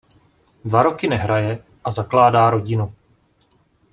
Dva 0.65 0.81
roky 0.83 1.07
nehraje 1.07 1.63
a 1.83 1.91
zakládá 1.91 2.49
rodinu. 2.49 2.95